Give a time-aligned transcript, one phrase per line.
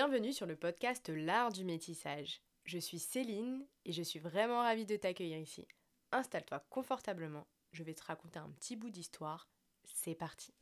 [0.00, 2.40] Bienvenue sur le podcast L'art du métissage.
[2.64, 5.68] Je suis Céline et je suis vraiment ravie de t'accueillir ici.
[6.10, 9.50] Installe-toi confortablement, je vais te raconter un petit bout d'histoire.
[9.84, 10.54] C'est parti.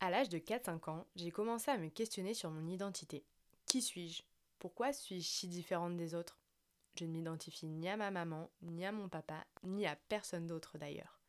[0.00, 3.24] À l'âge de 4-5 ans, j'ai commencé à me questionner sur mon identité.
[3.66, 4.24] Qui suis-je?
[4.58, 6.40] Pourquoi suis-je si différente des autres?
[6.98, 10.78] Je ne m'identifie ni à ma maman, ni à mon papa, ni à personne d'autre
[10.78, 11.19] d'ailleurs.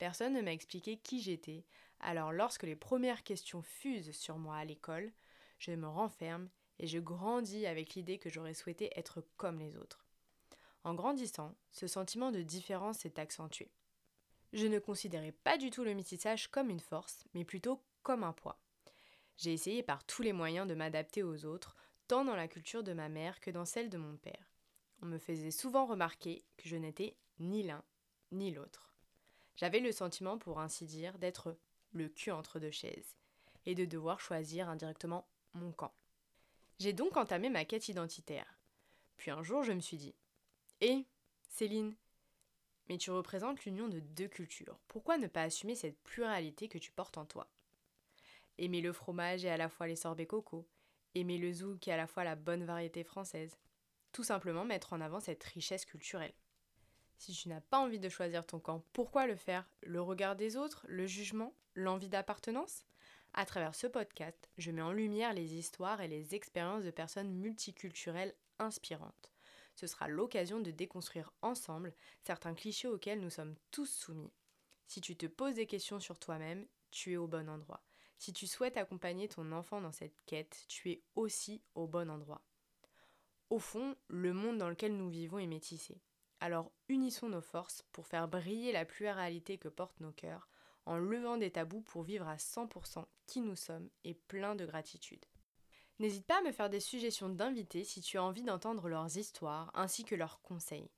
[0.00, 1.66] Personne ne m'a expliqué qui j'étais,
[2.00, 5.12] alors lorsque les premières questions fusent sur moi à l'école,
[5.58, 10.06] je me renferme et je grandis avec l'idée que j'aurais souhaité être comme les autres.
[10.84, 13.70] En grandissant, ce sentiment de différence s'est accentué.
[14.54, 18.32] Je ne considérais pas du tout le métissage comme une force, mais plutôt comme un
[18.32, 18.58] poids.
[19.36, 21.76] J'ai essayé par tous les moyens de m'adapter aux autres,
[22.08, 24.50] tant dans la culture de ma mère que dans celle de mon père.
[25.02, 27.84] On me faisait souvent remarquer que je n'étais ni l'un
[28.32, 28.89] ni l'autre.
[29.60, 31.54] J'avais le sentiment, pour ainsi dire, d'être
[31.92, 33.14] le cul entre deux chaises,
[33.66, 35.92] et de devoir choisir indirectement mon camp.
[36.78, 38.58] J'ai donc entamé ma quête identitaire.
[39.18, 40.14] Puis un jour, je me suis dit
[40.80, 41.04] Hé,
[41.50, 41.94] Céline,
[42.88, 44.78] mais tu représentes l'union de deux cultures.
[44.88, 47.46] Pourquoi ne pas assumer cette pluralité que tu portes en toi?
[48.56, 50.66] Aimer le fromage et à la fois les sorbets coco,
[51.14, 53.58] aimer le zouk et à la fois la bonne variété française.
[54.10, 56.32] Tout simplement mettre en avant cette richesse culturelle.
[57.20, 59.68] Si tu n'as pas envie de choisir ton camp, pourquoi le faire?
[59.82, 60.86] Le regard des autres?
[60.88, 61.54] Le jugement?
[61.74, 62.86] L'envie d'appartenance?
[63.34, 67.30] À travers ce podcast, je mets en lumière les histoires et les expériences de personnes
[67.30, 69.34] multiculturelles inspirantes.
[69.76, 74.32] Ce sera l'occasion de déconstruire ensemble certains clichés auxquels nous sommes tous soumis.
[74.86, 77.84] Si tu te poses des questions sur toi-même, tu es au bon endroit.
[78.16, 82.40] Si tu souhaites accompagner ton enfant dans cette quête, tu es aussi au bon endroit.
[83.50, 86.00] Au fond, le monde dans lequel nous vivons est métissé.
[86.40, 90.48] Alors unissons nos forces pour faire briller la pluralité que portent nos cœurs,
[90.86, 95.24] en levant des tabous pour vivre à 100% qui nous sommes et plein de gratitude.
[95.98, 99.70] N'hésite pas à me faire des suggestions d'invités si tu as envie d'entendre leurs histoires
[99.74, 100.90] ainsi que leurs conseils.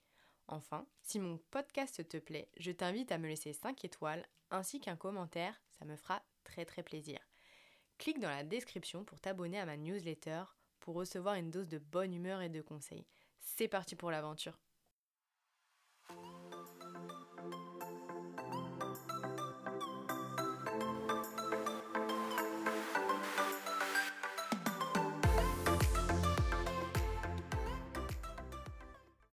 [0.47, 4.97] Enfin, si mon podcast te plaît, je t'invite à me laisser 5 étoiles ainsi qu'un
[4.97, 7.19] commentaire, ça me fera très très plaisir.
[7.99, 10.44] Clique dans la description pour t'abonner à ma newsletter
[10.78, 13.06] pour recevoir une dose de bonne humeur et de conseils.
[13.41, 14.59] C'est parti pour l'aventure